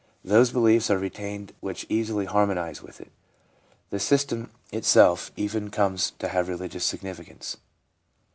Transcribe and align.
Those 0.23 0.49
beliefs 0.49 0.89
are 0.89 0.97
retained 0.97 1.53
which 1.59 1.85
easily 1.87 2.25
harmonise 2.25 2.81
with 2.81 2.99
it. 2.99 3.11
The 3.91 3.99
system 3.99 4.49
itself 4.71 5.31
even 5.35 5.69
comes 5.69 6.13
to 6.17 6.29
have 6.29 6.49
religious 6.49 6.83
significance. 6.85 7.57